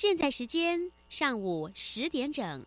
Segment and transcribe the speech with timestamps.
[0.00, 2.64] 现在时间上午十点整。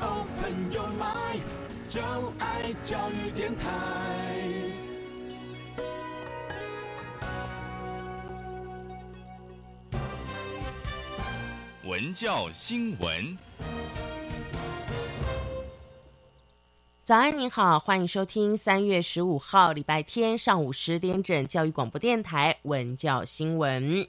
[0.00, 1.42] Open your mind，
[1.88, 2.00] 就
[2.38, 3.64] 爱教育电台。
[11.82, 13.36] 文教新闻，
[17.06, 24.04] 早安，您好，欢迎收听三月十五号礼拜天上午十点整教育广播电台文教新闻。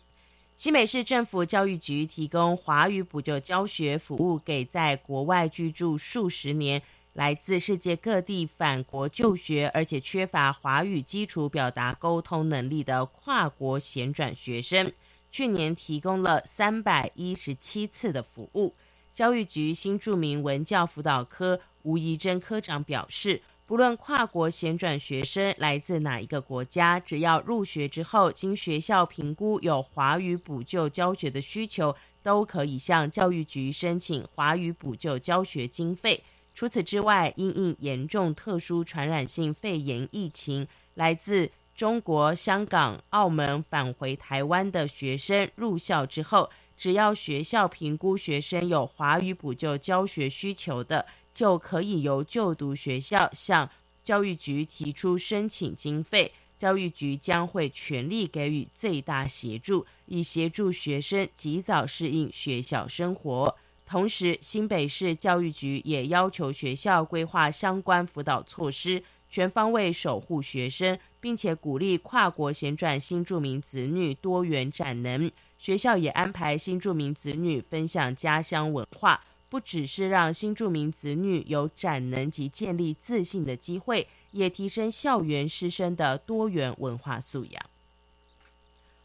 [0.56, 6.82] 新北市政府教育局提供华语补救教学服务给在国外居住数十年、
[7.14, 14.92] 来自世界各地返国就学，而且缺乏华语基础表达沟通能力的跨国衔转学生。
[15.30, 18.74] 去年提供了三百一十七次的服务。
[19.14, 36.22] 教育局新著名文教辅导科吴怡珍科长表示，不论跨国衔转学生来自哪一个国家，只要入学之后经学校评估有华语补救教学的需求，都可以向教育局申请华语补救教学经费。
[36.54, 51.06] 除此之外，因应严重特殊传染性肺炎疫情，来自中国香港、澳门返回台湾的学生入校之后，只要学校评估学生有华语补救教学需求的，
[51.38, 53.70] 就可以由就读学校向
[54.04, 63.56] 教育局提出申请经费，教育局将会全力给予最大协助，以协助学生及早适应学校生活。
[63.86, 70.98] 同时，新北市教育局也要求学校规划相关辅导措施，全方位守护学生。
[71.20, 79.20] 并且鼓励跨国旋转新住民子女多元展能，学校也安排新住民子女分享家乡文化，
[79.50, 87.62] 不只是让新住民子女有展能及建立自信的机会，也提升校园师生的多元文化素养。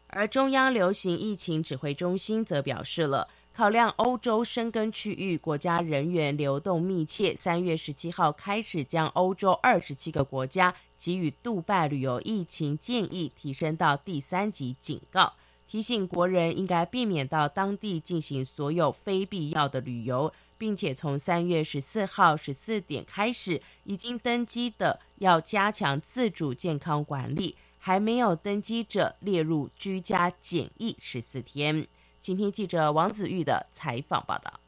[0.07, 3.27] 而中央流行疫情指挥中心则表示了。
[3.55, 15.33] 考量欧洲生根区域国家人员流动密切，三月十七号开始将欧洲二十七个国家给予杜拜旅游疫情建议提升到第三级警告，
[15.67, 31.85] 提醒国人应该避免到当地进行所有非必要的旅游，并且从三月十四号十四点开始，已经登机的要加强自主健康管理，还没有登机者列入居家检疫十四天。
[32.21, 34.62] 请听记者王子玉的采访报道。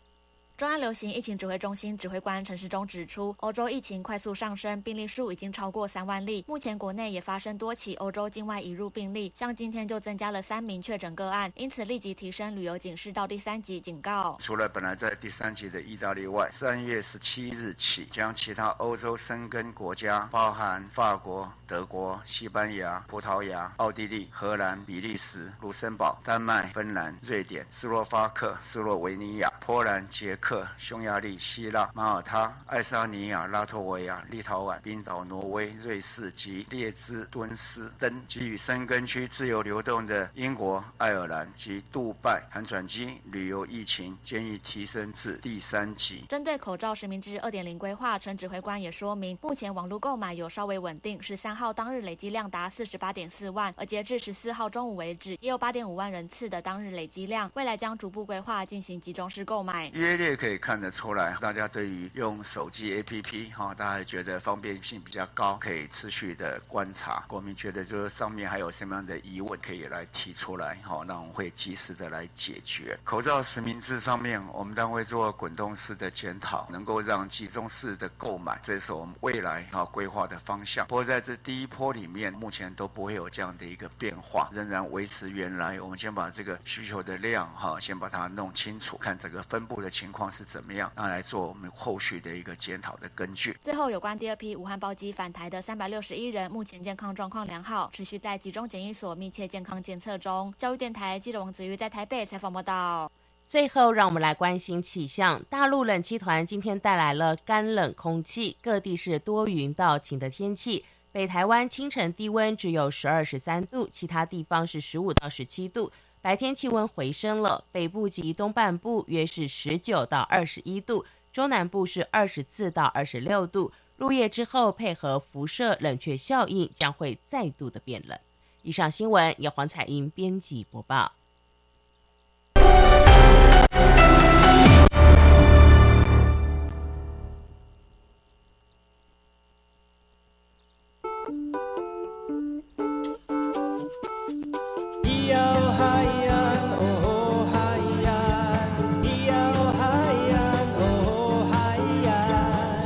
[0.58, 6.46] 中央流行疫情指挥中心指挥官陈时中指出，欧洲疫情快速上升，病例数已经超过三万例。
[6.48, 14.38] 目前国内也发生多起欧洲境外移入病例，像今天就增加了三名确诊个案，因此立即提升旅游警示到第三级警告。
[14.40, 30.45] 除了本来在第三级的意大利外，三月十七日起，将其他欧洲生根国家，包含法国、德国、西班牙、葡萄牙、奥地利、荷兰、比利时、卢森堡、丹麦、芬兰、瑞典、斯洛伐克、斯洛维尼亚、波兰、捷克。
[30.46, 46.24] 克、匈牙利、希腊、马耳他、爱沙尼亚、拉脱维亚、立陶宛、冰岛、挪威、瑞士及列支敦斯登给予深根区自由流动的英国、爱尔兰及杜拜含转机旅游疫情，建议提升至第三级。
[46.30, 59.90] 针对口罩实名制二点零规划，陈指挥官也说明，目前网络购买有稍微稳定，十三号当日累积量达四十八点四万，而截至十四号中午为止，也有八点五万人次的当日累积量，未来将逐步规划进行集中式购买。
[59.90, 60.35] 约略。
[60.36, 67.24] 可以看得出来，大家对于用手机 APP 哈，大家觉得方便性比较高，可以持续的观察。
[67.28, 72.98] 国民觉得就是上面还有什么样的疑问可以来提出来，哈，那我们会及时的来解决。
[73.04, 80.86] 口罩实名制上面，我们单位做滚动式的检讨，能够让集中式的购买，这是我们未来哈规划的方向。
[80.88, 85.80] 不过在这第一波里面，目前都不会有这样的一个变化，仍然维持原来。
[85.80, 90.25] 我们先把这个需求的量哈，先把它弄清楚，看整个分布的情况。
[90.30, 90.92] 是怎么样？
[90.96, 93.58] 那来做我们后续的一个检讨的根据。
[93.64, 100.54] 最后，有关第二批武汉包机返台的三百六十一人，目前健康状况良好，持续在集中检疫所密切健康监测中。
[100.58, 103.12] 教育电台记者王子瑜在台北采访报道。
[103.48, 105.44] 最后，让我们来关心气象。
[105.50, 110.84] 大陆冷气团今天带来了干冷空气，各地是多云到晴的天气。
[111.12, 115.90] 北台湾清晨低温只有十二十三度，其他地方是十五到十七度。
[116.26, 123.72] 白天气温回升了，北部及东半部约是十九到二十一度，中南部是二十四到二十六度。
[123.98, 128.18] 入夜之后，配合辐射冷却效应，将会再度的变冷。
[128.64, 131.12] 以上新闻由黄彩英编辑播报。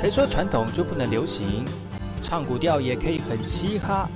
[0.10, 1.64] 谁说传统就不能流行？
[2.24, 4.10] 唱古调也可以很嘻哈。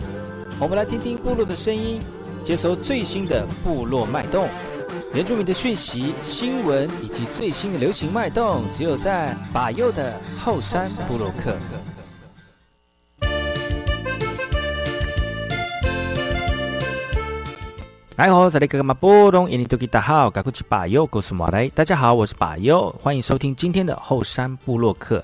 [0.60, 2.02] 我们来听听部落的声音，
[2.44, 4.50] 接收最新的部落脉动、
[5.14, 11.56] 原住民的讯息、新闻以及最新的流行脉动，只有在把右的后山部落克。
[18.16, 25.24] 来好，这里哥哥马波东，印尼多吉大好，赶快去把右，告诉马来，大家好，我是把右，欢迎收听今天的后山部落客。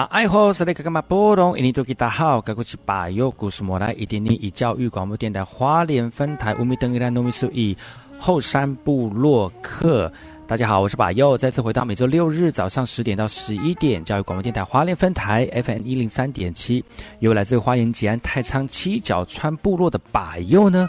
[0.00, 1.58] 那爱好是那个干嘛波动？
[1.58, 7.76] 印尼多吉大好，该过去把右故事莫来一点点以教育广播电台花莲分台乌米登伊兰糯米苏以
[8.18, 10.10] 后山部落客。
[10.46, 16.82] 大家好，我是把右，再次回到每周六日早上十点到十一点教育广播电台花莲分台 FM 一零三点七，
[17.18, 20.88] 由来自花莲吉安太仓七角川部落的把右呢。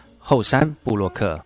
[0.23, 1.43] 后山布洛克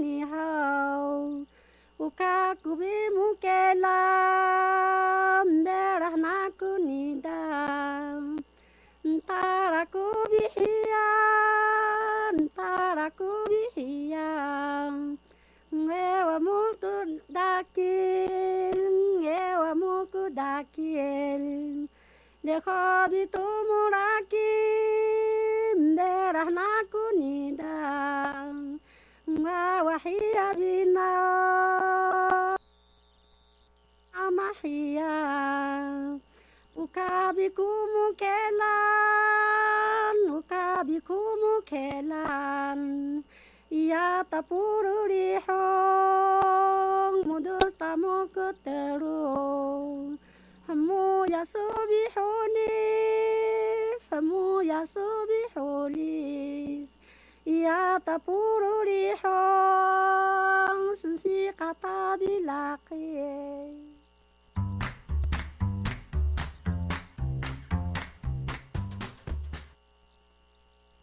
[0.00, 0.36] 你好
[1.96, 3.61] 我给
[22.52, 24.52] dejo vi tumuraki
[25.96, 27.76] de rahnakunida
[29.86, 31.08] wahiya bina
[34.24, 35.14] amahiya
[36.76, 42.80] ukabikumu kelan ukabikumu kelan
[43.72, 49.11] ya tapuru rihong mudus tamu keteru
[54.81, 56.97] همو يا صبيحونيس
[57.47, 63.23] Ya tapuru rihong sensi kata bilaki.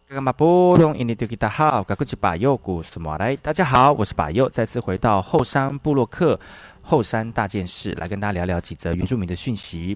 [0.04, 3.34] Kagama bolong ini tu kita hao, kaku ci ba yo gu semua来。
[3.40, 6.38] 大家好，我是把佑，再次回到后山部落客
[6.89, 9.95] 后山大件事，来跟大家聊聊几则原住民的讯息。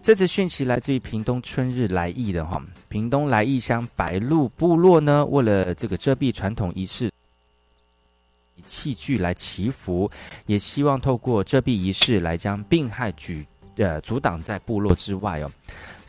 [0.00, 7.10] 这则讯息来自于屏东春日来意的哈，屏东来意乡白鹿部落呢，为了这个遮蔽传统仪式，
[8.56, 10.10] 以器具来祈福，
[10.46, 15.52] 也希望透过遮蔽仪式来将病害举呃阻挡在部落之外哦。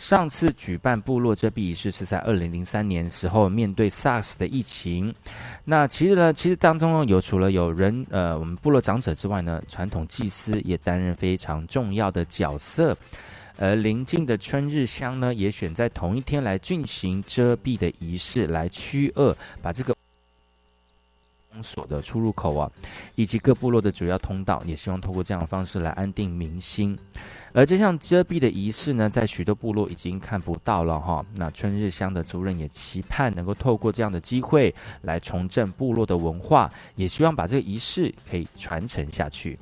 [0.01, 5.13] 上次举办部落遮蔽仪式是在二零零三年时候，面对 SARS 的疫情。
[5.63, 12.97] 那其实呢，其实当中有除了有人呃我们部落长者之外呢，传统祭司也担任非常重要的角色。
[13.57, 19.95] 而邻近的春日乡呢，也选在同一天来进行遮蔽的仪式，来驱恶，把这个
[21.51, 22.71] 封锁的出入口啊，
[23.15, 26.97] 以及各部落的主要通道，也希望透过这样的方式来安定民心。
[27.53, 31.25] 而这项遮蔽的仪式呢，在许多部落已经看不到了哈。
[31.35, 39.59] 那春日乡的族人也期盼能够透过这样的机会来重振部落的文化，也希望把这个仪式可以传承下去。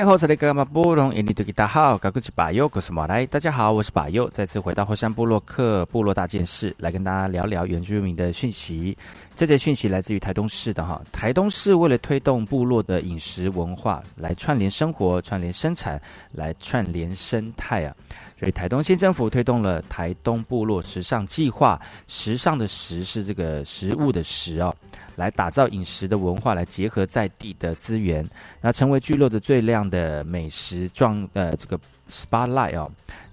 [0.00, 8.96] 嗨，我是那个马布隆，印尼的吉大好，高古吉巴尤，我是马来，大家好，我是巴尤，再次回到火山部落克部落大件事，来跟大家聊聊原住民的讯息。
[9.40, 15.98] 这则讯息来自于台东市的哈，台东市为了推动部落的饮食文化，来串联生活、串联生产、
[16.32, 17.96] 来串联生态啊，
[18.38, 24.70] 所以台东县政府推动了台东部落时尚计划，时尚的时是这个食物的食哦。
[25.16, 28.22] 来打造饮食的文化，来结合在地的资源，
[28.60, 32.90] 那成为聚落的最亮的美食状呃这个 spotlight 哦。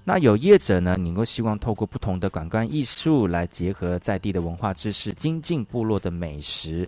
[0.09, 6.87] 那有业者呢，能够希望透过不同的感官艺术来结合在地的文化知识，精进部落的美食。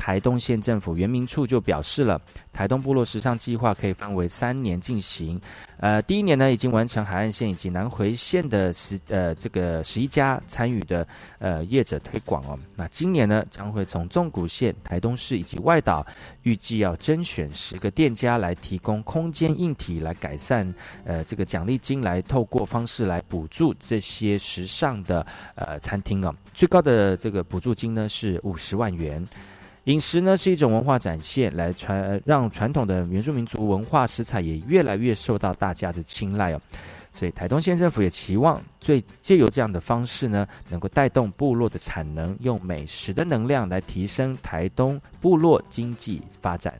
[0.00, 2.18] 台东县政府原民处就表示了，
[2.54, 5.38] 台东部落时尚计划可以分为三年进行。
[5.76, 11.06] 呃，第一年呢，已经完成海岸线以及南回线的十呃这个十一家参与的
[11.38, 12.58] 呃业者推广哦。
[12.74, 16.04] 那今年呢，将会从纵谷县、台东市以及外岛，
[16.44, 26.34] 预计要甄选十个店家来提供空间硬体来改善呃这个奖励金，来透过方式来补助这些时尚的呃餐厅哦。
[26.54, 29.22] 最高的这个补助金呢是五十万元。
[29.84, 36.60] 饮食呢是一种文化展现，来传让传统的原住民族文化食材也越来越受到大家的青睐哦。
[37.12, 46.72] 所以台东县政府也期望，最借由这样的方式呢，能够带动部落的产能，用美食的能量来提升台东部落经济发展。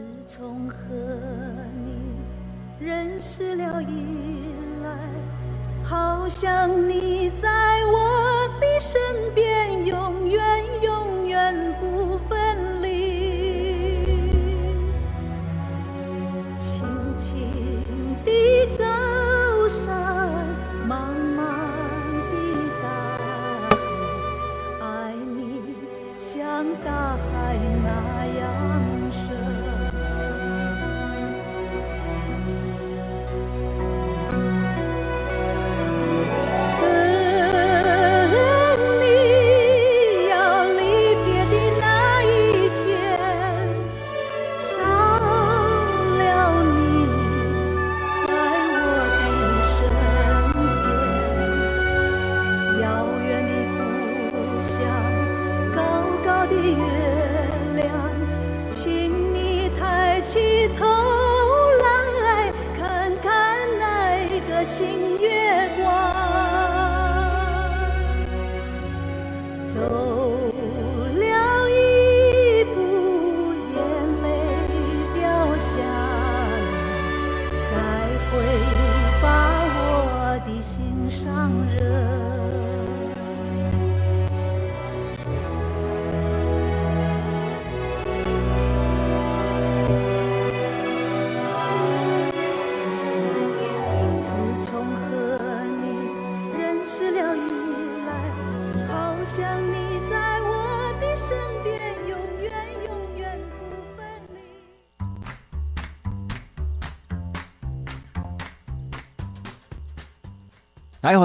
[0.00, 0.76] 自从和
[1.84, 2.16] 你
[2.78, 4.96] 认识了以来，
[5.84, 7.48] 好像你在
[7.84, 8.09] 我。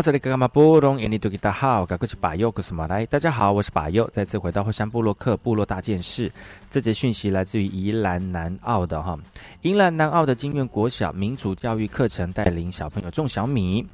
[0.02, 1.00] 这里干嘛不懂？
[1.00, 3.06] 印尼多吉大好，我是巴佑，我是马来。
[3.06, 6.32] 大家好，我是巴佑，再次回到后山部落克部落大件事。
[6.72, 9.18] 这节讯息来自于宜兰南澳的哈，
[9.62, 13.86] 宜兰南澳的金苑国小民族教育课程带领小朋友种小米，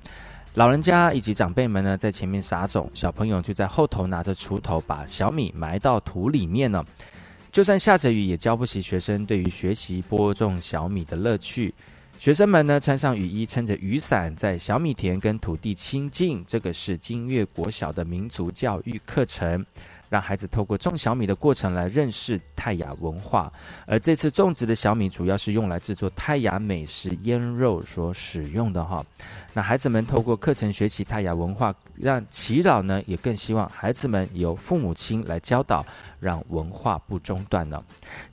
[0.54, 6.84] 老人家以及长辈们呢在前面撒种，小朋友就在后头拿着锄头把小米埋到土里面呢。
[7.51, 11.73] 就算下着雨，也浇不熄学生对于学习播种小米的乐趣。
[12.21, 16.45] 学生们呢，穿上雨衣，撑着雨伞，在小米田跟土地亲近。
[16.47, 19.65] 这个是金月国小的民族教育课程。
[20.12, 23.50] 让孩子透过种小米的过程来认识泰雅文化。
[23.86, 29.06] 而这次种植的小米主要是用来制作泰雅美食腌肉所使用的哈。
[29.54, 35.86] 那孩子们透过课程学习泰雅文化，让祈祷呢也更希望孩子们由父母亲来教导，
[36.19, 37.82] 让文化不中断呢。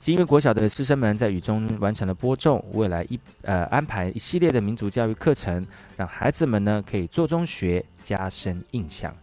[0.03, 5.65] 因为国小的师生们在雨中完成了播种，未来一呃安排一系列的民族教育课程，
[5.95, 9.15] 让孩子们呢可以做中学，加深印象。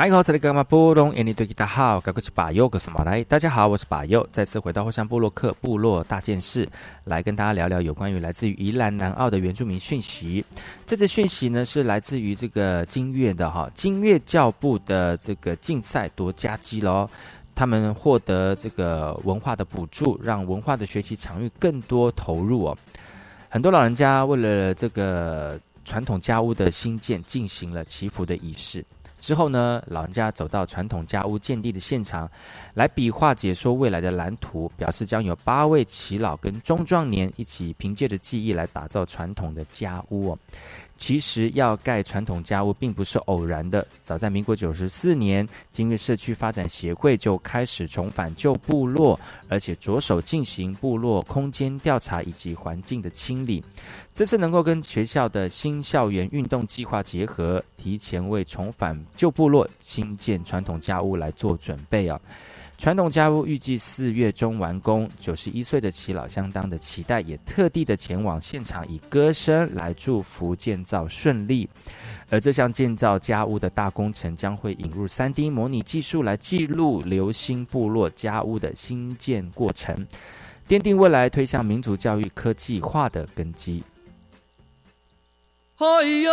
[0.00, 0.12] 大家
[3.50, 6.66] 好，我是巴佑，再次回到后山部落克部落大件事，
[7.04, 10.42] 来跟大家聊聊有关于来自于宜兰南澳的原住民讯息。
[10.86, 17.06] 这次讯息呢是来自于这个金月的哈金月教部的这个竞赛夺佳绩喽，
[17.54, 22.78] 他们获得这个文化的补助，让文化的学习场域更多投入哦。
[23.50, 28.82] 很多老人家为了这个传统家务的新建，进行了祈福的仪式。
[29.20, 32.28] 之后呢，老人家走到传统家屋建地的现场，
[32.74, 40.36] 来比划解说未来的蓝图，表示将有八位耆老跟中壮年一起凭借着记忆来打造传统的家屋。
[41.00, 43.84] 其实要盖传统家屋并不是偶然的。
[44.02, 53.64] 早在民国九十四年，金月社区发展协会就开始重返旧部落，而且着手进行部落空间调查以及环境的清理。
[54.12, 62.20] 这次能够跟学校的新校园运动计划结合，提前为重返旧部落新建传统家屋来做准备啊。
[62.80, 71.68] 传统家屋预计四月中完工，九十一岁的齐老相当的期待，也特地的前往现场，以歌声来祝福建造顺利。
[72.30, 79.94] 而这项建造家屋的大工程将会引入三 D 模拟技术来记录流星部落家屋的新建过程，
[80.66, 83.84] 奠定未来推向民族教育科技化的根基。
[85.76, 86.30] 哎呦！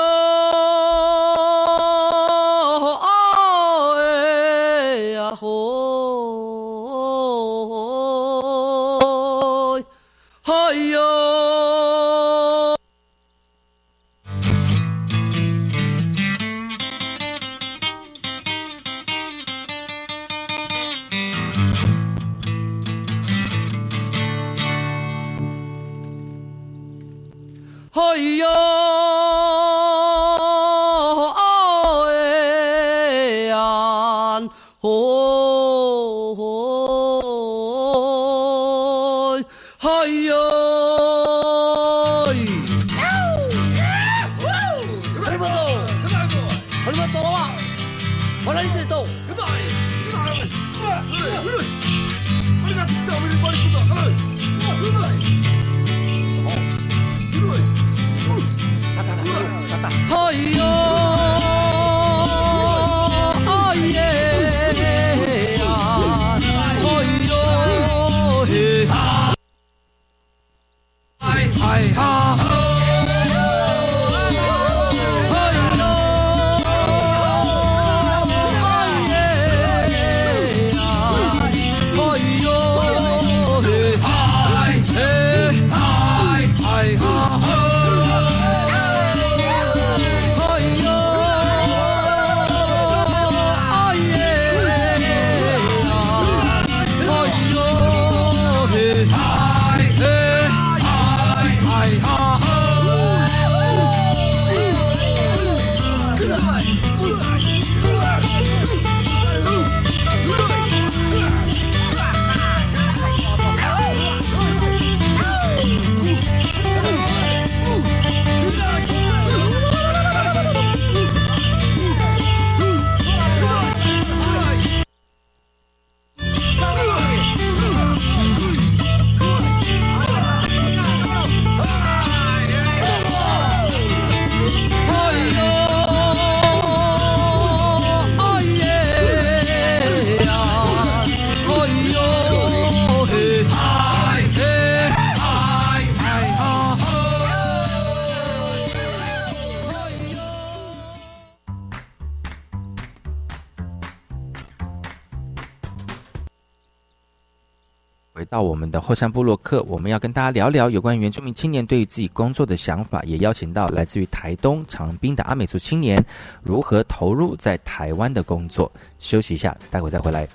[158.27, 166.03] 到我们的后山部落客，我们要跟大家聊聊有关原住民青年对于自己工作的想法，也邀请到来自于台东长滨的阿美族青年
[166.43, 168.71] 如何投入在台湾的工作。
[168.99, 170.27] 休息一下，待会再回来。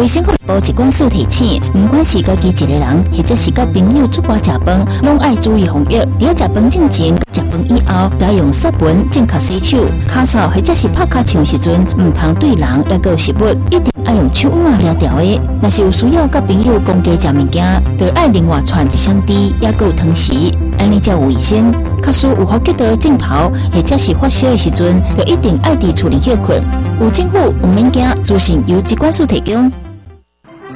[0.00, 5.98] 卫生福利部一罐素体醒，不管是家己一个人，或者是甲朋友出外食饭，拢爱注意防疫。
[6.18, 9.76] 伫食饭之前、食饭以后，该用湿盆正确洗手。
[10.08, 15.38] 咳嗽或者是拍卡枪时阵，唔通对人也有食物，一定爱用手握抓条的。
[15.60, 21.74] 若是有需要甲朋友公家食物件，就爱另外传一箱猪，也有汤匙，安尼才有卫生。
[22.02, 26.58] 假使有发觉到镜头，或者是发烧的时阵，就一定爱伫厝里休困。
[27.02, 29.70] 有政府有物件，资讯由机关所提供。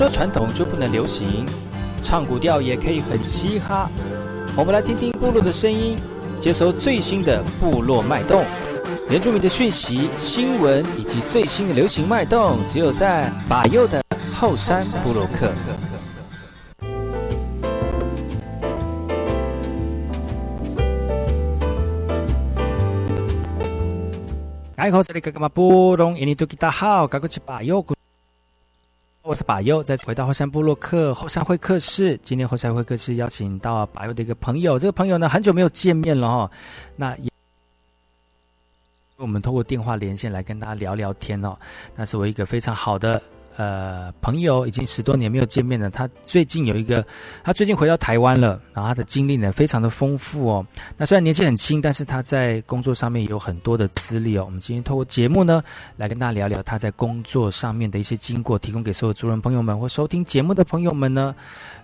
[0.00, 1.44] 说传统就不能流行？
[2.02, 3.86] 唱古调也可以很嘻哈。
[4.56, 5.94] 我们来听听部落的声音，
[6.40, 8.42] 接收最新的部落脉动、
[9.10, 15.52] 原住民的讯息、新闻以及最新的流行脉动，只有在把右的后山部落克。
[24.76, 27.84] 哎，好，这里哥哥们布隆印尼多吉大好，赶快去把右。
[29.44, 32.18] 把右，再次回到后山部落克后山会客室。
[32.22, 36.50] 今天后山会客室邀请到把右的一个朋友，这个朋友呢很久没有见面了哈，
[36.96, 37.30] 那也
[39.16, 41.56] 我们通过电话连线来跟大家聊聊天哦。
[41.94, 43.22] 那是我一个非常好的
[43.56, 45.90] 呃朋友，已经十多年没有见面了。
[45.90, 47.04] 他最近有一个，
[47.42, 50.66] 他最近回到台湾了，然后他的经历呢非常的丰富哦。
[50.96, 54.44] 那虽然年纪很轻，但是他在工作上面也有很多的资历哦。
[54.44, 55.62] 我们今天透过节目呢，
[55.96, 61.34] 来跟大家聊聊他在工作上面的一些经过，提供给所有族人朋友们或收听节目的朋友们呢。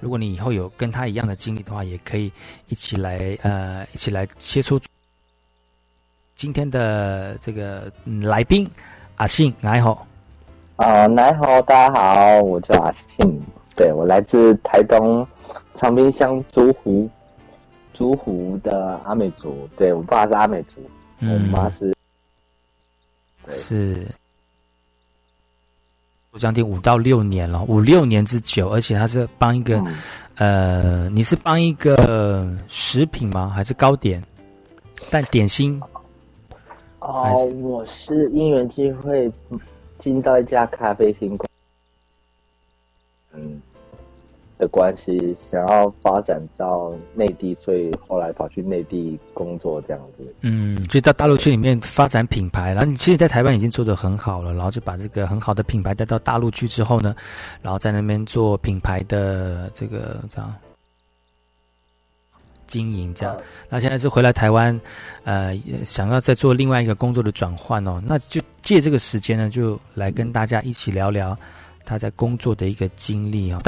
[0.00, 2.32] 如果你以后有跟他一样的经历的话，也可以
[2.68, 4.80] 一起来呃一起来切磋。
[6.34, 8.68] 今天的这个、嗯、来宾
[9.16, 10.06] 阿信，来好。
[10.76, 13.42] 啊，来好，大家好，我叫阿信，
[13.74, 15.26] 对我来自台东
[15.74, 17.08] 长滨乡竹湖，
[17.94, 20.82] 竹湖的阿美族，对我爸是阿美族，
[21.20, 21.50] 嗯。
[21.50, 21.94] 我妈是。
[23.48, 24.06] 是。
[26.30, 29.82] 我将近五到六年了，五六年之久，而且他是帮一个、
[30.34, 33.48] 呃，你是帮一个食品吗？
[33.48, 34.22] 还是糕点？
[35.10, 35.80] 但点心？
[36.98, 39.32] 哦，我是因缘机会
[39.98, 41.38] 进到一家咖啡厅，
[43.32, 43.60] 嗯
[44.58, 50.34] 的关系，想要发展到内地，所以后来跑去内地工作这样子。
[50.40, 57.14] 嗯，就到大陆区里面发展品牌，然后你其实，在台湾已经做得很好了，然后就把这个很好的品牌带到大陆去之后呢，
[57.60, 60.54] 然后在那边做品牌的这个这样
[62.66, 63.36] 经营这样。
[63.68, 64.80] 那现在是回来台湾，
[65.24, 65.54] 呃，
[65.84, 71.38] 想要再做另外一个工作的转换哦，那就借这个时间呢，就来跟大家一起聊聊
[71.84, 73.62] 他在工作的一个经历哦。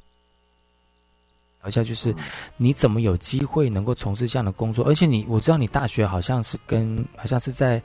[1.62, 2.12] 聊一下，就是
[2.56, 4.84] 你怎么有机会能够从事这样的工作？
[4.84, 7.80] 而且你，我知道你大学好像是跟好像是在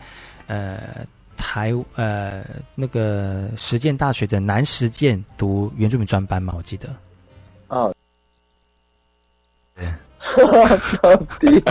[0.48, 1.06] 呃
[1.38, 2.44] 台呃
[2.74, 6.90] 那个实践大学的南实践读原住民专班嘛，我记得。
[7.68, 7.96] 哦，
[11.02, 11.64] 到底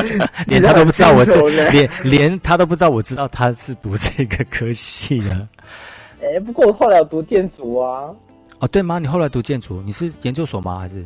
[0.46, 1.24] 连他都不知道我
[1.70, 5.48] 连连他都不知道我知道他是读这个科系的。
[6.22, 8.14] 哎，不过我后来有读建筑啊，
[8.61, 8.98] 哦，对吗？
[8.98, 10.78] 你后来读建筑，你是研究所吗？
[10.78, 11.05] 还是？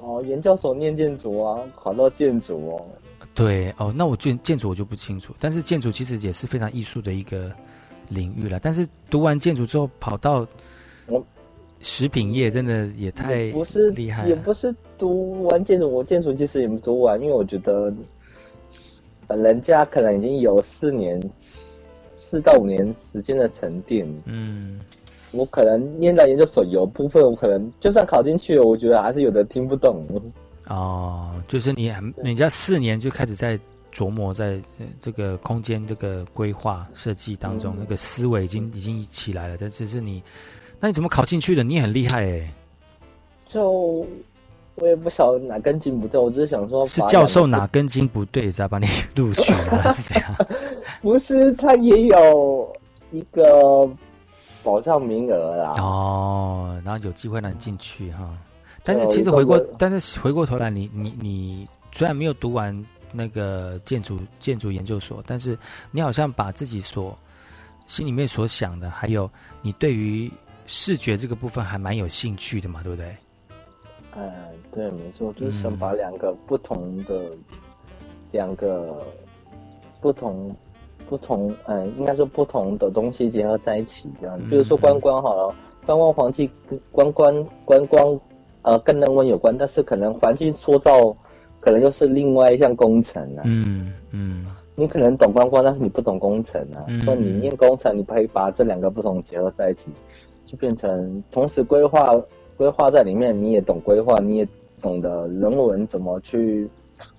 [0.00, 2.86] 哦，研究所念建筑啊，考到建筑哦。
[3.34, 7.52] 对哦，那我建建筑我就不清楚，但是建筑其实也是非常艺术的一个
[8.08, 8.58] 领域了。
[8.58, 10.46] 但是读完建筑之后跑到
[11.80, 14.28] 食品业，真的也太不是厉害了。
[14.30, 17.92] 也不是读完建筑，我建筑其实也没读完，因为我觉得，
[19.26, 24.06] 本人家可能已经有四年、四到五年时间的沉淀。
[24.24, 24.80] 嗯，
[25.32, 30.04] 我可能念到研究所有部分，我可能就算考进去了，我觉得还是有的听不懂。
[30.68, 31.86] 哦，就是你
[32.16, 33.58] 人家四年就开始在
[33.94, 34.60] 琢磨在
[35.00, 40.22] 这个空间这个规划设计当中，嗯那个思维已经已经起来了，但只是你，
[40.80, 41.62] 那你怎么考进去的？
[41.62, 42.52] 你也很厉害哎，
[43.46, 44.04] 就
[44.76, 49.92] 我也不晓得哪根筋不对，我只是想说，是教授哪根筋不对才把你 录取了？
[49.94, 50.34] 是怎样？
[51.02, 52.76] 不是，他也有
[53.10, 53.88] 一个
[54.62, 55.74] 保障名额啦。
[55.78, 58.30] 哦，然后有机会让你进去哈。
[58.84, 65.58] 但是其实回过但是回过头来，你你你虽然没有读完那个建筑建筑研究所，但是
[65.90, 67.16] 你好像把自己所
[67.86, 69.28] 心里面所想的，还有
[69.62, 70.30] 你对于
[70.66, 73.16] 视觉这个部分还蛮有兴趣的嘛，对不对？
[74.16, 74.32] 嗯，
[74.72, 77.20] 对，没错，就是嗯想把两个不同的、
[78.32, 78.96] 两个
[80.00, 80.54] 不同
[81.08, 84.38] 不同，嗯，应该说不同的东西结合在一起，这样。
[84.40, 85.54] 嗯比如说观光好了，
[85.84, 88.20] 观光环境跟观光观光
[88.62, 91.14] 呃跟人文有关，但是可能环境塑造
[91.60, 93.42] 可能又是另外一项工程啊。
[93.44, 96.84] 嗯嗯，你可能懂观光，但是你不懂工程啊。
[96.88, 99.90] 嗯所以你念工程，你可以把这两个不同结合在一起，
[100.46, 102.14] 就变成同时规划
[102.56, 104.48] 规划在里面，你也懂规划，你也
[104.80, 106.68] 懂得人文怎么去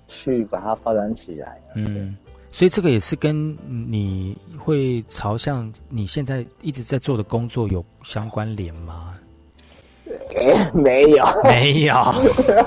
[0.07, 1.61] 去把它发展起来。
[1.75, 2.15] 嗯，
[2.51, 3.55] 所以这个也是跟
[3.89, 9.13] 你会朝向你现在一直在做的工作有相关联吗？
[10.38, 11.95] 哎， 没有，没有。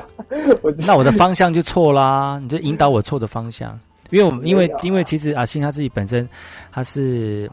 [0.86, 3.78] 那我的方向就错啦，你就引导我错的方向。
[4.10, 6.28] 因为我们因为因为其实阿信他自己本身
[6.72, 7.50] 他是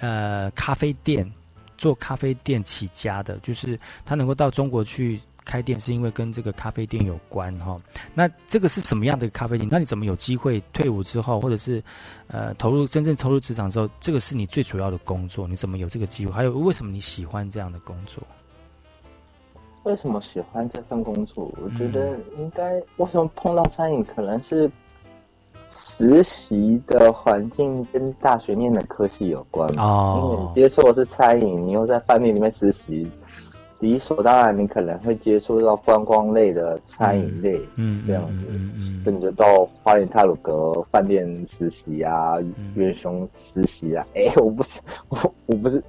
[0.00, 1.30] 呃咖啡店
[1.78, 7.80] 做咖啡店起家的，就是他能够到中国去开店，是因为跟这个咖啡店有关哈。
[8.12, 9.66] 那这个是什么样的咖啡店？
[9.72, 11.82] 那你怎么有机会退伍之后，或者是
[12.26, 15.48] 呃投入真正投入职场之后，这个是你最主要的工作？
[15.48, 16.32] 你怎么有这个机会？
[16.32, 18.22] 还有为什么你喜欢这样的工作？
[19.84, 21.50] 为什么喜欢这份工作？
[21.62, 24.70] 我觉得应该为什么碰到餐饮，可能是
[25.80, 29.68] 实习的环境跟大学念的科系有关。
[29.78, 33.08] 哦因为你接触的是餐饮，你又在饭店里面实习，
[33.78, 38.46] 理所当然你可能会接触到观光类的餐饮类，嗯这样子。
[38.50, 44.04] 嗯嗯所以你就到花园泰鲁阁饭店实习啊，嗯元雄实习啊。
[44.14, 45.16] 哎、我不是，我
[45.46, 45.82] 我不是，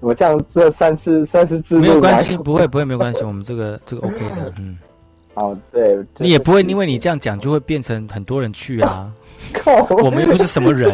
[0.00, 2.36] 我这样这算是算是自没有关系，系。
[2.38, 4.78] 不会不会没有关系，我们这个这个 OK 的， 嗯。
[5.36, 9.10] 哦，对，你也不会因为你这样讲就会变成很多人去啊。
[9.52, 9.72] 靠
[10.02, 10.90] 我们又不是什么人，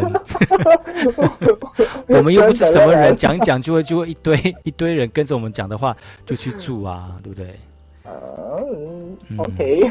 [2.09, 7.59] 我们又不是什么人， 讲一讲就会就会一堆一堆人跟着我们讲的话就去住啊，对不对？
[8.05, 9.91] 嗯，OK，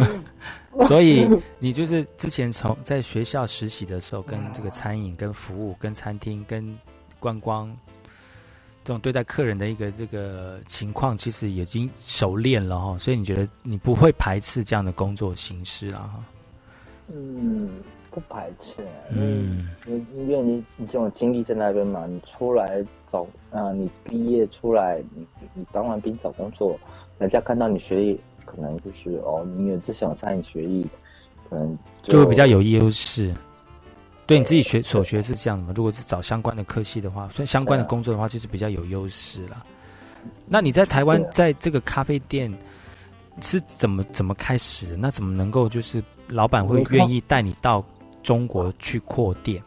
[0.88, 6.76] 所以你就是之前从在学校实习的时候，跟这个餐饮、跟服务、跟餐厅、跟
[7.20, 7.70] 观光
[8.86, 12.96] 这种对待客人的一个这个情况，其实已经熟练了哈。
[12.96, 16.24] 所以你觉得你不会排斥这样的工作形式了哈？
[17.12, 17.68] 嗯，
[18.12, 18.76] 不排斥，
[19.10, 26.78] 嗯，因因为你你这种经历在那边嘛，你出来找啊、你毕业出来，你你当完兵找工作，
[27.18, 30.86] 人家看到你学历，可能就是哦，你有之前有餐饮学历，
[31.50, 33.34] 可能就会比较有优势。
[34.26, 35.72] 对你自己学所学是这样的嘛？
[35.76, 39.64] 如果是找相关的科系的话，所以相关的工作的话，就是比较有优势了。
[40.46, 42.52] 那你在台湾在这个咖啡店
[43.40, 44.96] 是怎么怎么开始的？
[44.96, 47.84] 那怎么能够就是老板会愿意带你到
[48.20, 49.62] 中国去扩店？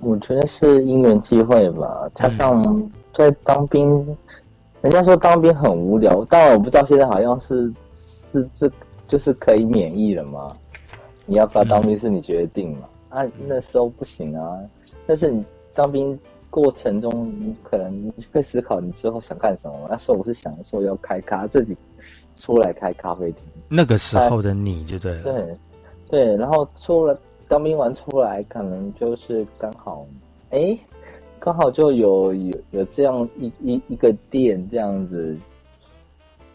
[0.00, 4.04] 我觉得是因缘际会吧，加上在当兵，
[4.82, 8.68] 人家说当兵很无聊，但我不知道现在好像是是这
[9.06, 10.52] 就是可以免疫了吗？
[11.24, 12.88] 你要不要当兵是你决定嘛？
[13.16, 14.60] 啊，那时候不行啊，
[15.06, 15.42] 但是你
[15.74, 16.18] 当兵
[16.50, 19.86] 过程中，你可能你会思考你之后想干什么嘛。
[19.90, 21.74] 那时候我是想说要开咖，自己
[22.36, 23.42] 出来开咖啡厅。
[23.68, 25.22] 那个时候的你就对了。
[25.22, 25.56] 对，
[26.10, 30.06] 对，然后出了当兵完出来，可能就是刚好，
[30.50, 30.78] 哎，
[31.38, 35.34] 刚好就有有有这样一一一个店这样子，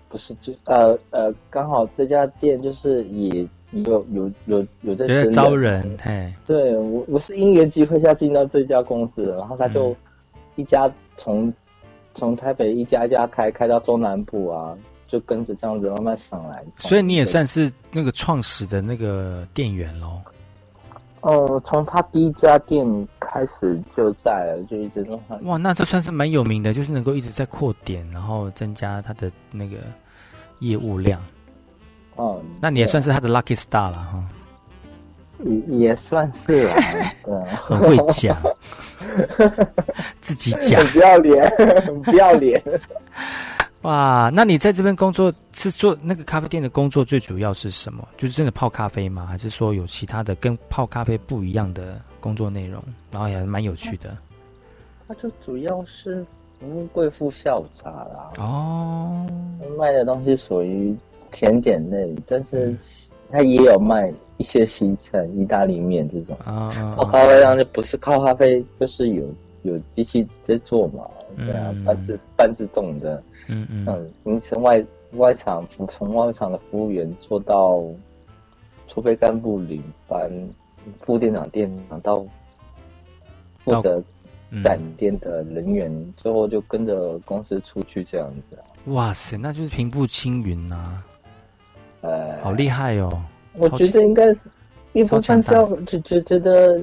[0.09, 9.95] 不是就呃呃，刚好这家店就是也有有有有在有在招人，嘿，对我我是因缘机会下进到这家公司的，然后他嗯就
[10.55, 11.51] 一家从
[12.13, 16.63] 从台北一家一家开开到中南部啊，就跟着这样子慢慢上来。
[16.75, 20.19] 所以你也算是那个创始的那个店员喽。
[21.21, 25.35] 哦，从他第一家店开始就在了，就一直弄他。
[25.43, 29.77] 哇，那这算是蛮有名的，就是能够一直在扩点，然后增加他的那个
[30.59, 31.21] 业务量。
[32.21, 34.23] 哦，那你也算是他的 lucky star 了哈，
[35.43, 36.75] 也也算是啦，
[37.25, 37.33] 啊，
[37.65, 38.37] 很会讲，
[40.21, 40.87] 自己讲很。
[40.93, 41.47] 不要脸，
[41.81, 42.61] 很不要脸。
[43.81, 48.07] 哇，那你在这边工作是做那个咖啡店的工作，最主要是什么？
[48.17, 49.25] 就是真的泡咖啡吗？
[49.25, 52.79] 还是说有其他的跟泡咖啡不一样的工作内容？
[53.09, 54.15] 然后也蛮有趣的
[55.07, 56.23] 他就主要是
[56.59, 59.25] 服务贵妇下午茶啦，哦。
[59.79, 60.95] 卖的东西属于
[61.31, 62.75] 甜点类，但是
[63.31, 66.35] 它也有卖一些西餐、意大利面这种。
[66.43, 66.69] 啊
[67.11, 69.25] 咖啡上就不是靠咖啡，就是有
[69.63, 71.05] 有机器在做嘛，
[71.37, 73.23] 对啊，嗯半自半自动的。
[73.47, 77.83] 嗯嗯嗯，您从外外场从外场的服务员做到
[78.87, 80.31] 储备干部领班、
[81.01, 82.25] 副店长、店长到
[83.63, 84.01] 负责
[84.51, 88.63] 嗯展店的人员，最后就跟着公司出去这样子啊。
[88.87, 91.01] 哇塞，那就是平步青云呐、
[92.01, 93.21] 呃，好厉害哦！
[93.53, 94.49] 我觉得应该是
[94.93, 96.79] 一部分是要就就觉得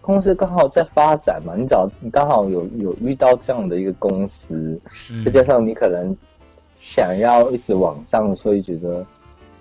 [0.00, 6.16] 公司刚好在发展嘛，你找你刚好有有遇到这样的一个公司，嗯再加上你可能
[6.78, 9.04] 想要一直往上，所以觉得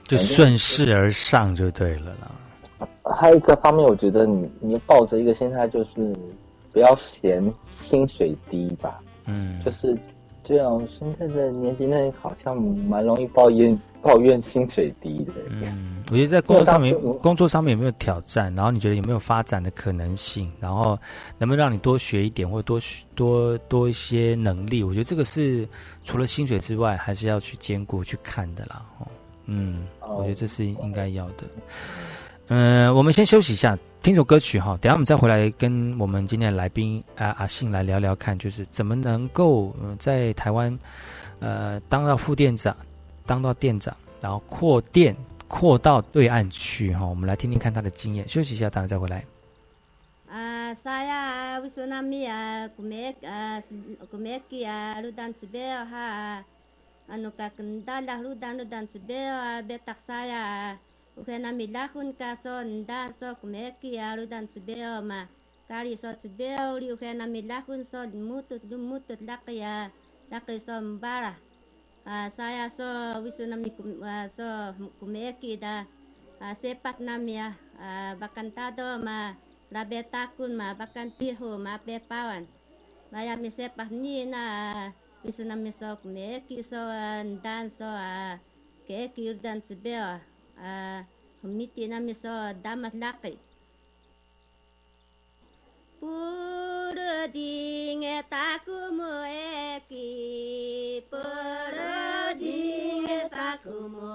[0.03, 2.88] 就顺势而上就对了啦。
[3.03, 6.16] 还有一个方面，我觉得你你抱着一个心态，就是
[6.72, 8.99] 不要嫌薪水低吧。
[9.28, 9.97] 嗯，就是
[10.46, 10.80] 这样。
[10.88, 15.34] 现在的年轻人好像蛮容易抱怨抱怨薪水低的。
[15.50, 18.54] 嗯，我觉得在工作上面，工作上面有没有挑战？
[18.56, 20.52] 然后你觉得有没有发展的可能性？
[20.60, 20.98] 然后
[21.38, 22.80] 能不能让你多学一点，或者多
[23.16, 24.84] 多多一些能力？
[24.84, 25.68] 我觉得这个是
[26.04, 28.86] 除了薪水之外，还是要去兼顾去看的啦。
[29.48, 31.43] 嗯，我觉得这是应该要的。
[32.48, 34.78] 嗯，我们先休息一下，听首歌曲哈。
[34.80, 40.78] 等下我们再回来跟我们今天的来宾啊阿信来聊聊看，就是怎么能够在台湾
[41.39, 42.76] 呃当到副店长，
[43.26, 45.16] 当到店长，然后扩店
[45.48, 47.04] 扩到对岸去哈。
[47.06, 48.28] 我们来听听看他的经验。
[48.30, 49.26] 休息一下，等下再回来。
[50.76, 53.64] ，saya Wisnami ah kumek ah
[54.12, 56.43] kumeki ah ludan sebel ha
[57.08, 60.76] anu ka kendal dah ludan ludan sebel ah betak saya
[61.16, 65.28] ukena lahun kaso nda so kumeki arudan tsubeo ma
[65.68, 69.91] kari so tsubeo ri ukena lahun so mutut mutut lakia
[70.32, 71.34] laki so mbara
[72.30, 72.86] saya so
[73.24, 73.72] wisunami
[74.36, 74.45] so
[74.99, 75.88] kumeki da
[76.59, 77.55] sepat nami ya.
[78.20, 79.34] bakan bakantado ma
[79.72, 82.45] rabetakun ma bakan pihu ma pepawan
[83.09, 84.43] maya mi sepat ni na
[85.24, 86.78] wisunami so kumeki so
[87.24, 87.88] ndan so
[88.86, 90.22] kekirdan tsubeo
[91.41, 92.34] committinamiso
[92.64, 93.34] damatlaqi
[95.99, 99.12] puro dinge takumo
[99.76, 100.10] eki
[101.10, 101.93] puro
[102.41, 104.10] dinge takumo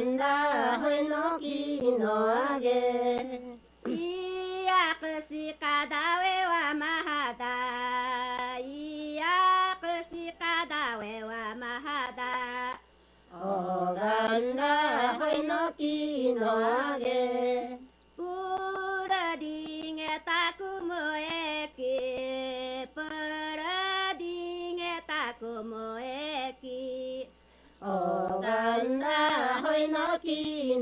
[0.00, 2.06] んらのきの
[2.54, 2.68] あげ。
[3.86, 8.58] いやくしかだわはまはだ。
[8.58, 9.84] いやく
[10.14, 12.20] しかだわはまはだ。
[13.34, 14.64] おがんら
[15.34, 16.40] いのきの
[16.94, 17.11] あげ。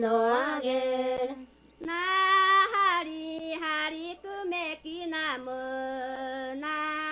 [0.01, 1.37] 너에게
[1.79, 5.51] 나 하리 하리 꿈에기 나무
[6.59, 6.67] 나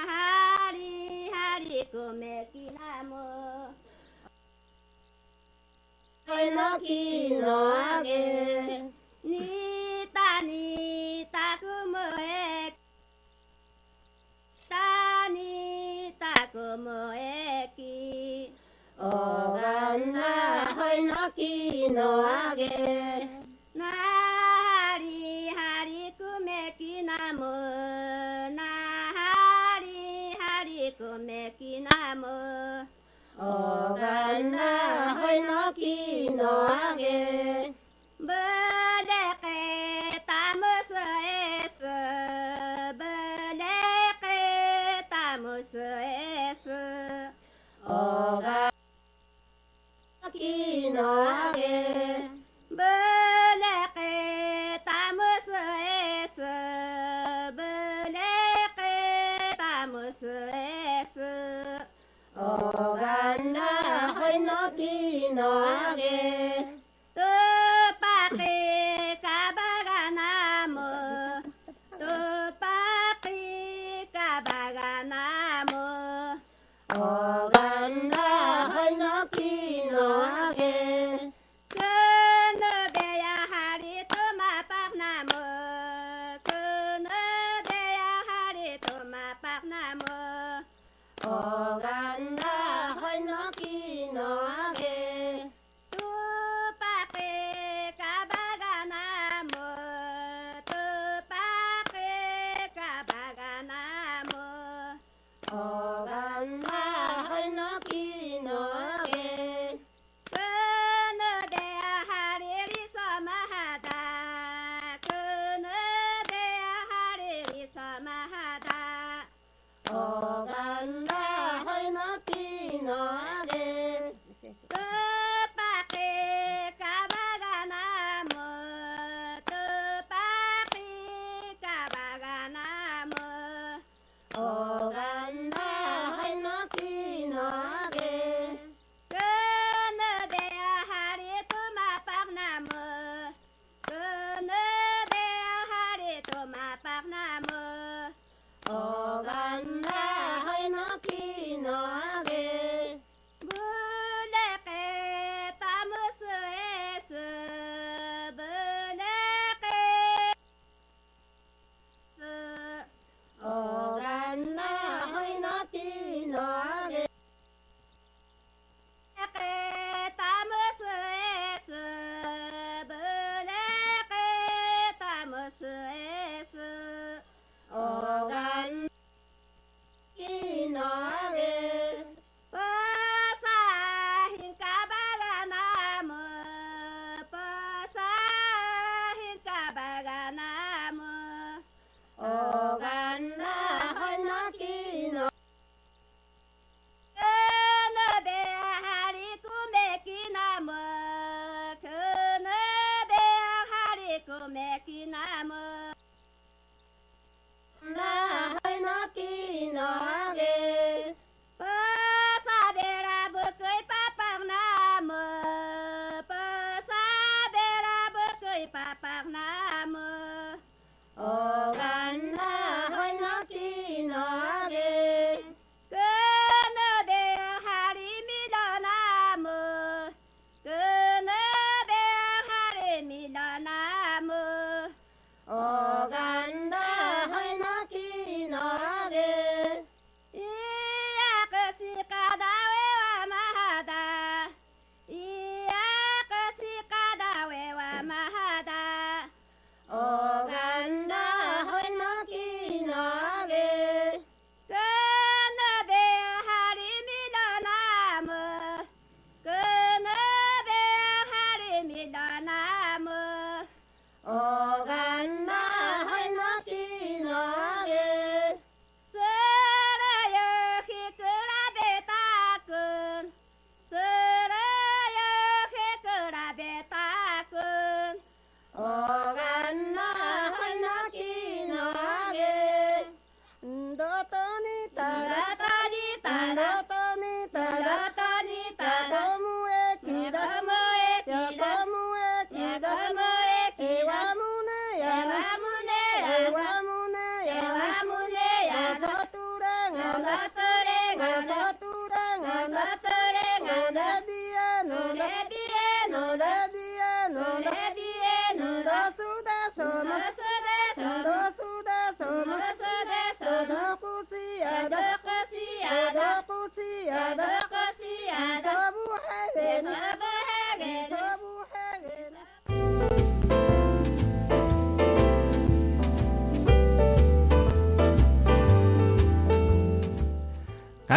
[0.09, 3.15] 하리 하리 꿈에기 나무
[6.27, 8.88] 얼너기 너에게
[21.93, 22.69] のあげ。
[23.75, 27.41] なはりはりくめきなむ。
[28.55, 32.87] なはりはりくめきなむ。
[33.39, 37.73] おがんなほいのきのあげ。
[38.19, 38.35] ぶれ
[39.41, 39.47] け
[40.27, 41.81] たむすえす。
[42.99, 43.63] ぶれ
[44.21, 44.27] け
[45.09, 46.67] たむすえす。
[47.87, 47.89] お
[48.41, 48.71] がん
[50.33, 51.48] きのあげ。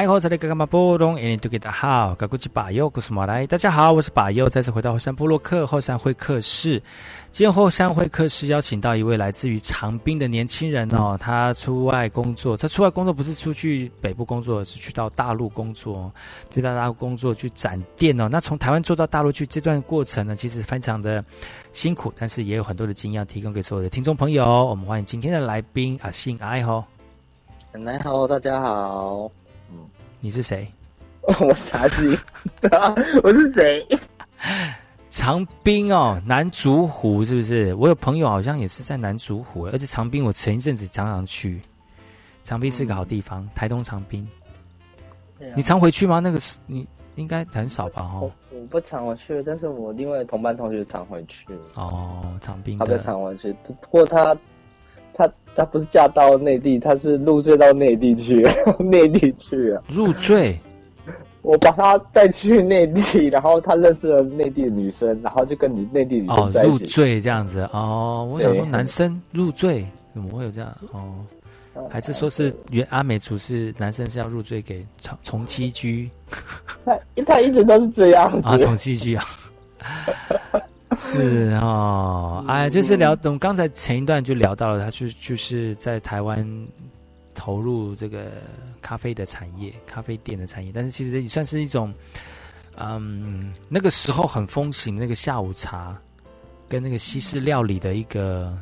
[0.01, 1.21] 哎，好，这里干嘛波动？
[1.21, 3.45] 印度给大好，我是巴佑，我是马来。
[3.45, 6.81] 大家好，我是巴佑，再次回到后山部落克后山会客室。
[7.29, 16.11] 今天后山会客室邀请到一位来自于长滨的年轻人哦，他出外工作，他出外工作不是出去北部工作，是去到大陆工作，
[16.51, 18.27] 去到大陆工作去展店哦。
[18.27, 21.23] 那从台湾做到大陆去这段过程呢，其实非常的
[21.73, 24.65] 辛苦，但是也有很多的经验提供给所有的听众朋友。
[24.65, 26.83] 我们欢迎今天的来宾阿信爱吼，
[27.71, 29.29] 奶好，大家好。
[30.23, 30.67] 你是谁？
[31.41, 32.17] 我傻子，
[33.23, 33.85] 我是谁？
[35.09, 37.73] 长滨哦，南竹湖是不是？
[37.73, 41.59] 我有朋友好像也是在南竹湖，而且长滨我前一阵子常常去。
[42.43, 44.25] 长滨是个好地方，台东长滨。
[45.55, 46.19] 你常回去吗？
[46.19, 48.03] 那个是你应该很少吧？
[48.03, 51.47] 哦，我不常回去，但是我另外同班同学常回去。
[51.75, 54.37] 哦，长滨他不常回去，不过他。
[55.13, 58.47] 他他不是嫁到内地，他是入赘到内地去，
[58.79, 59.83] 内地去啊！
[59.89, 60.57] 入赘，
[61.41, 66.69] 我把他带去内地，然后他认识了内地的女生，然后就跟你内地女生在一起。
[66.69, 70.75] 哦，入赘这样子哦，我想说男生入赘怎么会有这样？
[70.93, 71.13] 哦，
[71.89, 76.09] 还是说是原阿美族是男生是要入赘给从从妻居？
[76.85, 79.23] 他他一直都是这样啊，从妻居啊。
[80.95, 86.67] 是哦，哎，就是聊，我们刚才前一段就聊到了，他就就是在台湾
[87.33, 88.25] 投入这个
[88.81, 91.93] 咖啡的产业，咖啡店的产业，但是其实也算是一种，
[92.77, 95.97] 嗯，那个时候很风行那个下午茶
[96.67, 98.53] 跟那个西式料理的一个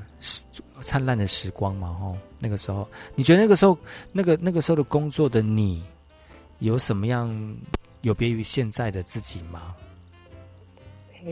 [0.82, 3.78] 灿烂的时光嘛，吼，那个时候，你觉得那个时候
[4.12, 5.84] 那个那个时候的工作的你
[6.60, 7.56] 有什么样
[8.02, 9.76] 有别于现在的自己吗？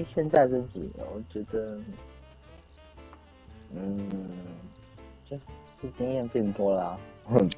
[0.06, 1.80] 现在自己，我觉得，
[3.76, 4.10] 嗯，
[5.30, 5.46] 就是
[5.98, 6.98] 经验变多了。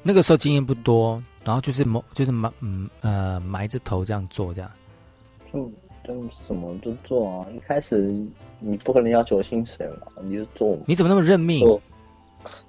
[0.02, 4.70] 那个时候经验不多，然后就是埋，就是埋，嗯呃，埋着头这样做，这样。
[5.52, 5.70] 就
[6.04, 7.46] 就什么都做啊！
[7.54, 8.12] 一开始
[8.58, 10.76] 你不可能要求薪水嘛，你就做。
[10.86, 11.60] 你怎么那么认命？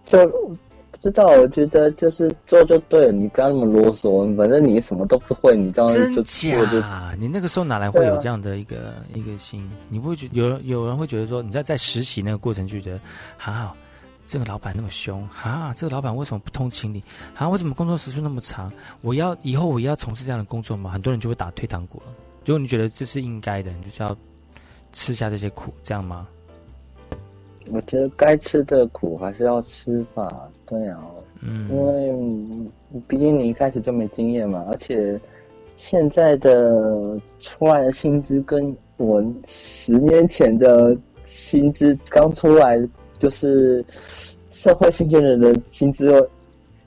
[0.05, 0.55] 就。
[1.02, 4.36] 知道，我觉得就是做就对了，你不要那么啰嗦。
[4.36, 6.80] 反正你什么都不会，你这样就做就。
[7.18, 9.68] 你那个时候哪来会有这样的一个一个心？
[9.89, 12.99] 你不会觉有人有人会觉得说，你在在实习那个过程就觉得，
[13.43, 13.76] 啊，
[14.28, 17.04] 这个老板那么凶，啊，这个老板为什么不通情理？
[17.36, 18.72] 啊，为什么工作时数那么长？
[19.02, 20.91] 我要以后我要从事这样的工作吗？
[20.91, 22.14] 很多人就会打退堂鼓了。
[22.45, 24.16] 如果你觉得这是应该的，你就是要
[24.93, 26.28] 吃下这些苦，这样吗？
[27.72, 30.28] 我觉得该吃的苦还是要吃吧，
[30.72, 30.97] 对啊，
[31.41, 35.19] 嗯，因为毕竟你一开始就没经验嘛，而且
[35.76, 40.95] 现在的出来的薪资跟我十年前的
[41.26, 42.82] 薪资刚出来
[43.19, 43.84] 就是
[44.49, 46.26] 社会新鲜人的薪资，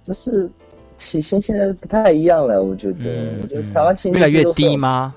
[0.04, 0.48] 就是
[0.96, 5.14] 起薪现在不太一样了，我觉得，我觉得台湾薪资越来越低吗？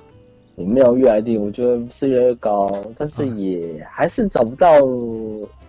[0.58, 4.68] 也没有越来越低，我觉得是越来越高，但是也还是找不到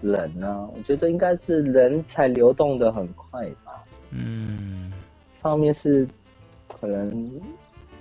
[0.01, 0.68] 人呢。
[0.76, 3.84] 我觉得应该是人才流动的很快吧。
[4.11, 4.92] 嗯，
[5.40, 6.07] 方面是
[6.80, 7.30] 可能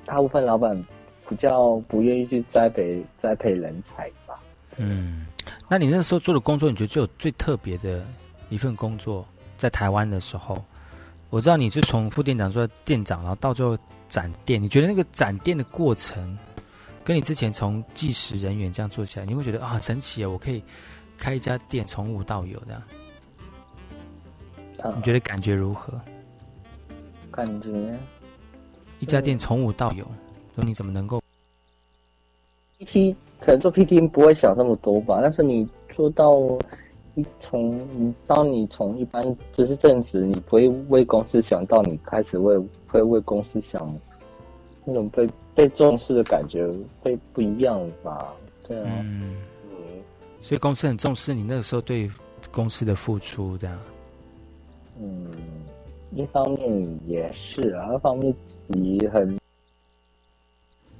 [0.05, 0.81] 大部分老板
[1.27, 4.39] 比较不愿意去栽培栽培人才吧。
[4.77, 5.25] 嗯，
[5.67, 8.05] 那你那时候做的工作，你觉得最有最特别的
[8.49, 9.25] 一份工作，
[9.57, 10.63] 在台湾的时候，
[11.29, 13.77] 我知道你是从副店长做店长，然后到最后
[14.07, 16.37] 展店，你觉得那个展店的过程？
[17.03, 20.29] 跟你之前从计时人员这样做起来，你会觉得啊，很神奇啊！
[20.29, 20.61] 我可以
[21.17, 22.83] 开一家店，从无到有这样。
[24.95, 25.99] 你觉得感觉如何？
[27.31, 27.97] 感觉
[28.99, 30.05] 一家店从无到有，
[30.55, 31.21] 说你怎么能够
[32.79, 36.35] ？PT 可能做 PT 不会想那么多吧，但是你做到
[37.15, 42.57] 一从你当你从一般只是正职，你不会为公司想到你开始为
[42.87, 43.91] 会为公司想，
[44.85, 46.67] 那种被被重视的感觉
[47.01, 48.33] 会不一样吧？
[48.67, 49.35] 对啊，嗯，
[50.47, 52.09] 所以公司很重视你那个时候对
[52.53, 53.77] 公司的付出，这样。
[54.97, 55.29] 嗯，
[56.15, 59.37] 一方面也是啊，一方面自己很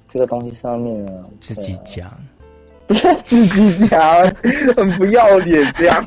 [0.10, 2.12] 这个东西上面呢，自己讲，
[2.90, 4.22] 自己讲，
[4.76, 6.06] 很不要脸这样。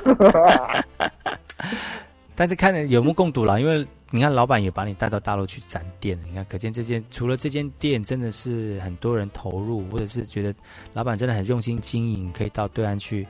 [2.37, 10.53] 但是看有目共睹啦，因为你看老板也把你带到大陆去展店，你看可见这间除了这间店真的是很多人投入，或者是觉得
[10.93, 13.27] 老板真的很用心经营，可以到对岸去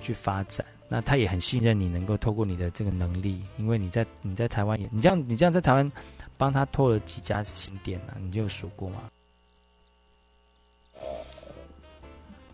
[0.00, 0.66] 去发展。
[0.88, 5.90] 那他也很信任你，能够透过你的这个能力，因为你在你在台湾也，你这样你这样在台湾
[6.36, 8.14] 帮他拓了几家新店呢？
[8.20, 9.10] 你就有数过吗？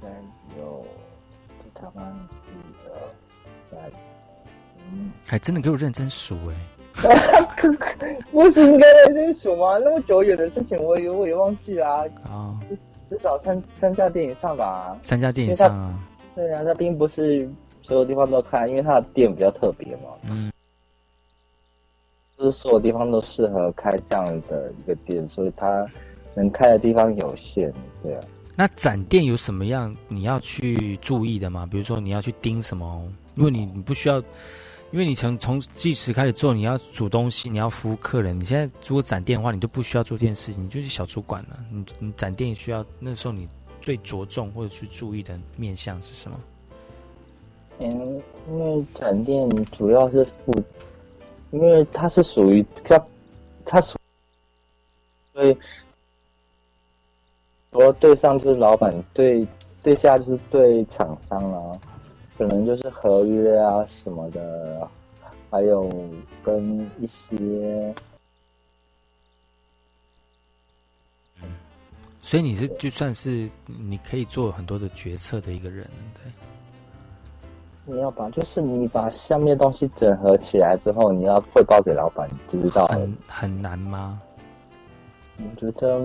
[0.01, 0.11] 三
[0.59, 0.87] 有
[1.65, 2.51] 在台湾一
[2.87, 2.93] 二
[3.71, 3.93] 三，
[4.93, 6.55] 嗯，还真的给我认真数哎！
[8.31, 9.79] 不是应该认真数吗？
[9.79, 12.05] 那么久远的事情，我也我也忘记啦。
[12.25, 12.79] 啊，至
[13.09, 14.97] 至少三三家店以上吧。
[15.03, 15.99] 三家店以上啊？
[16.35, 17.49] 对啊，他并不是。
[17.83, 20.11] 所有地方都开，因为它的店比较特别嘛。
[20.29, 20.53] 嗯，
[22.39, 25.85] 就是所有地方都适合开这样的一个店，所以它
[26.35, 27.73] 能开的地方有限。
[28.03, 28.23] 对啊。
[28.55, 31.67] 那展店有什么样你要去注意的吗？
[31.69, 33.03] 比如说你要去盯什么？
[33.35, 34.23] 因为你你不需要，
[34.93, 38.39] 因为你从从计时开始做，你要煮东西，你要服务客人。
[38.39, 41.65] 你现在如果展店的话，你就不需要做这件事情，你就是小主管了。
[41.71, 43.49] 你你展店需要那时候你
[43.81, 46.41] 最着重或者去注意的面向是什么？
[47.79, 50.53] 嗯，因为展店主要是负，
[51.53, 53.01] 因为它是属于它，
[53.65, 53.97] 它属，
[55.33, 55.57] 所以，
[57.71, 59.47] 我对上就是老板，对
[59.83, 61.79] 对下就是对厂商啊，
[62.41, 64.89] 可能就是合约啊什么的，
[65.51, 65.87] 还有
[66.43, 67.95] 跟一些，
[72.23, 76.33] 所以你是就算是你可以做很多的决策的一个人，对。
[77.85, 84.19] 你要把就是你把下面东西整合起来之后，你要汇报给老板，知道很很难吗？
[85.37, 86.01] 我觉得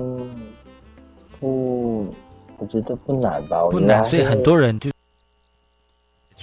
[1.40, 2.14] 不，
[2.58, 3.64] 我觉得不难吧。
[3.68, 4.92] 不难，所以很多人就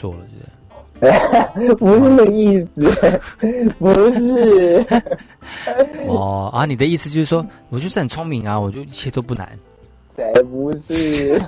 [0.03, 0.27] 做了，
[1.55, 3.21] 对 不是那个意思，
[3.79, 4.85] 不是。
[6.09, 9.57] 哦啊，你的意思就是说，我就是很聪明啊，我就一切都不难。
[10.17, 11.41] 才不是。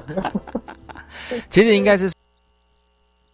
[1.50, 2.12] 其实应该是。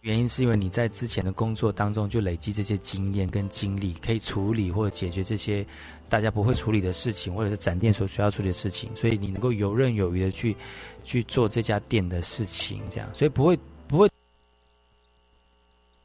[0.01, 5.63] 原因是因为你在之前的工作当中就累积这些经验跟经历，可以处理或者解决这些
[6.09, 10.57] 大家不会处理的事情，或者是展店所需要处理的事情，所以你能够游刃有余的去
[11.03, 13.55] 去做这家店的事情，这样，所以不会
[13.87, 14.09] 不会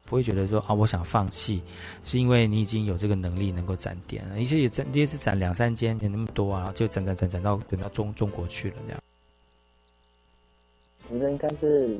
[0.07, 1.61] 不会觉得说啊，我想放弃，
[2.03, 9.01] 是因为你已经有这个能力能够展店，一些也展，也是展两三间，也那么多啊，就展展展展到展到中中国去了，这样。
[11.09, 11.99] 我觉得应该是。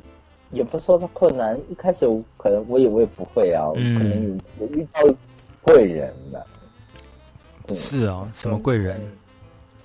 [0.50, 2.06] 也不说它困难，一开始
[2.38, 5.02] 可能我以为不会啊，可能我遇到
[5.60, 6.46] 贵人了。
[7.74, 8.98] 是哦，什么贵人？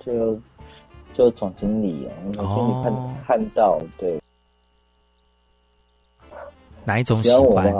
[0.06, 0.40] 就
[1.12, 2.08] 就总经理
[2.38, 4.18] 哦，给你看看到对。
[6.86, 7.70] 哪一种喜欢？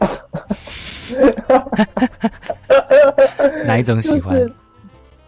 [3.66, 4.38] 哪一种喜欢？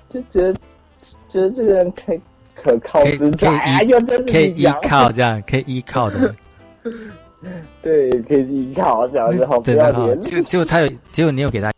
[0.08, 0.52] 就觉得
[1.28, 2.20] 觉得这个人可以
[2.54, 6.34] 可靠，可以可以依靠，这样可以依靠的。
[7.82, 10.20] 对，可以依靠这样子，好不要脸。
[10.20, 11.72] 就就他有，结果你有给他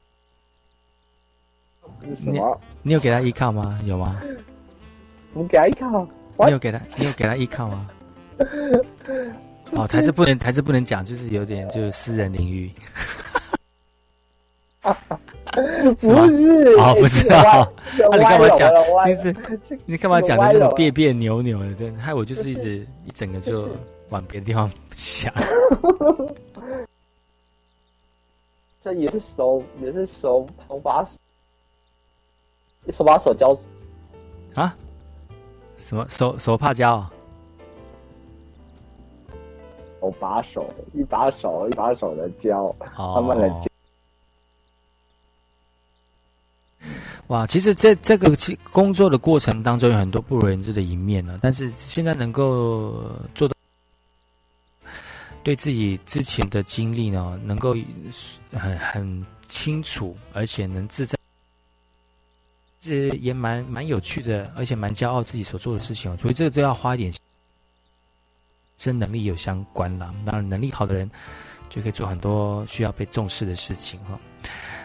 [2.15, 2.61] 什么？
[2.83, 3.79] 你有给他依靠吗？
[3.85, 4.21] 有吗？
[5.33, 6.07] 你给他依靠？
[6.45, 6.79] 你有给他？
[6.99, 7.89] 你有给他依靠吗？
[9.73, 12.73] 哦，台词不能，台词不能讲，就是有点就是私人领域。
[14.83, 14.91] 不
[15.97, 16.11] 是，
[16.79, 17.67] 哦，不是啊，
[18.11, 18.71] 那你干嘛讲？
[19.09, 19.35] 你是
[19.87, 21.73] 你干嘛讲的那种别别扭扭的？
[21.75, 23.69] 真害我就是一直一整个就。
[24.11, 25.33] 往别的地方想，
[28.85, 31.13] 这也是手，也是手手把手，
[32.93, 33.59] 手把手教
[34.55, 34.77] 啊？
[35.79, 37.11] 什么手手帕教？
[40.05, 43.67] 手把手，一把手一把手的教，慢慢的教。
[47.29, 48.37] 哇，其实这这个
[48.71, 53.55] 工作的过程当中有很多不为人知的一面呢，但是现在能够做到。
[55.43, 57.75] 对自己之前的经历呢，能够
[58.53, 61.19] 很很清楚，而且能自在，
[62.79, 66.17] 这也蛮蛮有趣的，而且蛮骄傲自己所做的事情。
[66.17, 67.13] 所以这个都要花一点，
[68.83, 70.13] 跟能力有相关啦。
[70.25, 71.11] 当然，能力好的人，
[71.69, 74.19] 就可以做很多需要被重视的事情哈。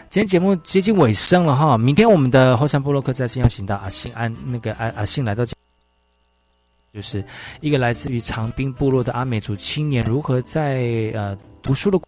[0.08, 5.44] 今天节目接近尾声了哈，明天我们的后山部落客在信邀请到阿信安那个阿阿信来到，
[6.92, 7.24] 就是
[7.60, 12.00] 一个来自于长滨部落的阿美族青年如何在呃读书的。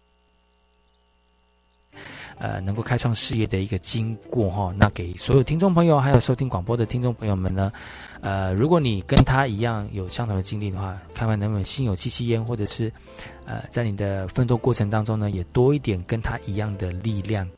[2.43, 7.71] 呃，能够开创事业的一个经过哈，那给所有听众朋友，还有收听广播的听众朋友们呢，
[8.19, 12.91] 呃，如果你跟他一样有相同的经历的话，看看能不能心有戚戚焉，或者是
[13.45, 17.49] 呃，在你的奋斗过程当中呢，也多一点跟他一样的力量。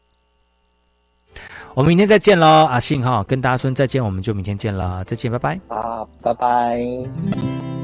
[1.74, 5.60] 我们明天再见喽，阿信哈，跟大家说再见，我们就明天见了，再见，拜拜。
[5.68, 7.75] 啊，拜拜。